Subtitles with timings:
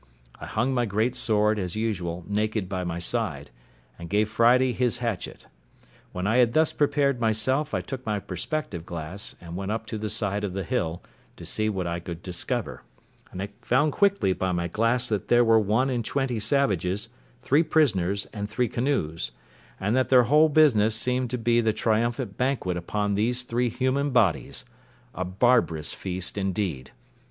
[0.39, 3.51] I hung my great sword, as usual, naked by my side,
[3.99, 5.45] and gave Friday his hatchet.
[6.11, 9.99] When I had thus prepared myself, I took my perspective glass, and went up to
[9.99, 11.03] the side of the hill,
[11.35, 12.81] to see what I could discover;
[13.31, 17.09] and I found quickly by my glass that there were one and twenty savages,
[17.43, 19.31] three prisoners, and three canoes;
[19.79, 24.09] and that their whole business seemed to be the triumphant banquet upon these three human
[24.09, 24.65] bodies:
[25.13, 26.89] a barbarous feast, indeed!